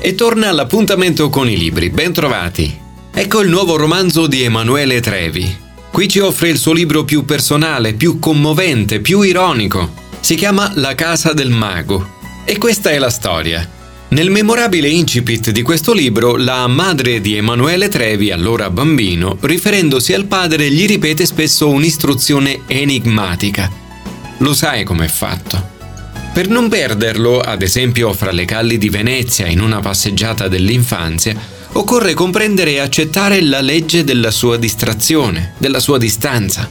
E 0.00 0.14
torna 0.14 0.48
all'appuntamento 0.48 1.28
con 1.28 1.50
i 1.50 1.56
libri. 1.56 1.90
Bentrovati. 1.90 2.78
Ecco 3.12 3.40
il 3.40 3.48
nuovo 3.48 3.76
romanzo 3.76 4.28
di 4.28 4.42
Emanuele 4.42 5.00
Trevi. 5.00 5.56
Qui 5.90 6.08
ci 6.08 6.20
offre 6.20 6.50
il 6.50 6.58
suo 6.58 6.72
libro 6.72 7.04
più 7.04 7.24
personale, 7.24 7.94
più 7.94 8.20
commovente, 8.20 9.00
più 9.00 9.22
ironico. 9.22 9.92
Si 10.20 10.36
chiama 10.36 10.70
La 10.76 10.94
casa 10.94 11.32
del 11.32 11.50
mago. 11.50 12.16
E 12.44 12.58
questa 12.58 12.90
è 12.90 12.98
la 12.98 13.10
storia. 13.10 13.68
Nel 14.10 14.30
memorabile 14.30 14.88
incipit 14.88 15.50
di 15.50 15.62
questo 15.62 15.92
libro, 15.92 16.36
la 16.36 16.66
madre 16.68 17.20
di 17.20 17.34
Emanuele 17.34 17.88
Trevi, 17.88 18.30
allora 18.30 18.70
bambino, 18.70 19.36
riferendosi 19.40 20.14
al 20.14 20.26
padre, 20.26 20.70
gli 20.70 20.86
ripete 20.86 21.26
spesso 21.26 21.68
un'istruzione 21.68 22.60
enigmatica. 22.68 23.70
Lo 24.38 24.54
sai 24.54 24.84
com'è 24.84 25.08
fatto. 25.08 25.76
Per 26.32 26.48
non 26.48 26.68
perderlo, 26.68 27.40
ad 27.40 27.62
esempio 27.62 28.12
fra 28.12 28.30
le 28.30 28.44
calli 28.44 28.78
di 28.78 28.88
Venezia 28.88 29.46
in 29.46 29.60
una 29.60 29.80
passeggiata 29.80 30.46
dell'infanzia, 30.46 31.34
occorre 31.72 32.14
comprendere 32.14 32.72
e 32.72 32.78
accettare 32.78 33.40
la 33.42 33.60
legge 33.60 34.04
della 34.04 34.30
sua 34.30 34.56
distrazione, 34.56 35.54
della 35.58 35.80
sua 35.80 35.98
distanza. 35.98 36.70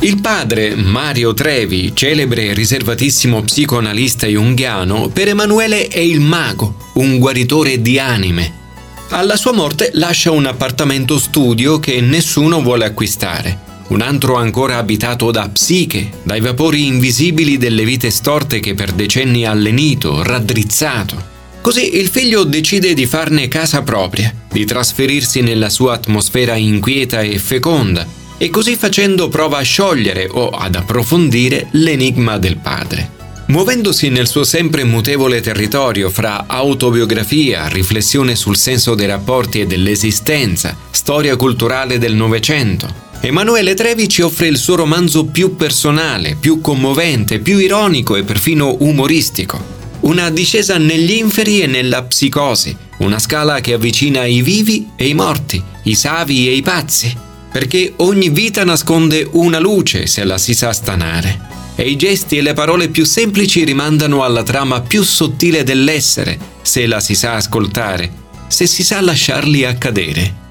Il 0.00 0.20
padre, 0.20 0.74
Mario 0.74 1.32
Trevi, 1.32 1.92
celebre 1.94 2.46
e 2.46 2.52
riservatissimo 2.52 3.42
psicoanalista 3.42 4.26
junghiano, 4.26 5.08
per 5.08 5.28
Emanuele 5.28 5.88
è 5.88 6.00
il 6.00 6.20
mago, 6.20 6.90
un 6.94 7.18
guaritore 7.18 7.80
di 7.80 7.98
anime. 7.98 8.64
Alla 9.10 9.36
sua 9.36 9.52
morte 9.52 9.90
lascia 9.94 10.32
un 10.32 10.46
appartamento 10.46 11.18
studio 11.18 11.78
che 11.78 12.00
nessuno 12.00 12.60
vuole 12.60 12.84
acquistare, 12.84 13.58
un 13.88 14.00
antro 14.00 14.36
ancora 14.36 14.78
abitato 14.78 15.30
da 15.30 15.48
psiche, 15.48 16.10
dai 16.24 16.40
vapori 16.40 16.86
invisibili 16.86 17.56
delle 17.56 17.84
vite 17.84 18.10
storte 18.10 18.60
che 18.60 18.74
per 18.74 18.92
decenni 18.92 19.44
ha 19.44 19.54
lenito, 19.54 20.22
raddrizzato. 20.22 21.34
Così 21.60 21.96
il 21.96 22.08
figlio 22.08 22.44
decide 22.44 22.94
di 22.94 23.06
farne 23.06 23.48
casa 23.48 23.82
propria, 23.82 24.32
di 24.50 24.64
trasferirsi 24.64 25.40
nella 25.40 25.68
sua 25.68 25.94
atmosfera 25.94 26.54
inquieta 26.54 27.20
e 27.20 27.38
feconda, 27.38 28.06
e 28.38 28.50
così 28.50 28.76
facendo 28.76 29.28
prova 29.28 29.58
a 29.58 29.62
sciogliere 29.62 30.28
o 30.30 30.50
ad 30.50 30.74
approfondire 30.74 31.68
l'enigma 31.72 32.38
del 32.38 32.56
padre. 32.56 33.14
Muovendosi 33.46 34.08
nel 34.08 34.26
suo 34.26 34.42
sempre 34.42 34.82
mutevole 34.82 35.40
territorio 35.40 36.10
fra 36.10 36.46
autobiografia, 36.48 37.68
riflessione 37.68 38.34
sul 38.34 38.56
senso 38.56 38.96
dei 38.96 39.06
rapporti 39.06 39.60
e 39.60 39.66
dell'esistenza, 39.66 40.76
storia 40.90 41.36
culturale 41.36 41.98
del 41.98 42.14
Novecento, 42.14 43.05
Emanuele 43.26 43.74
Trevi 43.74 44.08
ci 44.08 44.22
offre 44.22 44.46
il 44.46 44.56
suo 44.56 44.76
romanzo 44.76 45.24
più 45.24 45.56
personale, 45.56 46.36
più 46.38 46.60
commovente, 46.60 47.40
più 47.40 47.58
ironico 47.58 48.14
e 48.14 48.22
perfino 48.22 48.76
umoristico. 48.78 49.60
Una 50.02 50.30
discesa 50.30 50.78
negli 50.78 51.10
inferi 51.10 51.60
e 51.60 51.66
nella 51.66 52.04
psicosi, 52.04 52.76
una 52.98 53.18
scala 53.18 53.58
che 53.58 53.72
avvicina 53.72 54.24
i 54.26 54.42
vivi 54.42 54.90
e 54.94 55.08
i 55.08 55.14
morti, 55.14 55.60
i 55.82 55.96
savi 55.96 56.46
e 56.46 56.52
i 56.52 56.62
pazzi, 56.62 57.12
perché 57.50 57.94
ogni 57.96 58.28
vita 58.28 58.62
nasconde 58.62 59.28
una 59.32 59.58
luce 59.58 60.06
se 60.06 60.22
la 60.22 60.38
si 60.38 60.54
sa 60.54 60.72
stanare. 60.72 61.74
E 61.74 61.82
i 61.82 61.96
gesti 61.96 62.36
e 62.36 62.42
le 62.42 62.52
parole 62.52 62.90
più 62.90 63.04
semplici 63.04 63.64
rimandano 63.64 64.22
alla 64.22 64.44
trama 64.44 64.82
più 64.82 65.02
sottile 65.02 65.64
dell'essere, 65.64 66.38
se 66.62 66.86
la 66.86 67.00
si 67.00 67.16
sa 67.16 67.34
ascoltare, 67.34 68.08
se 68.46 68.68
si 68.68 68.84
sa 68.84 69.00
lasciarli 69.00 69.64
accadere. 69.64 70.44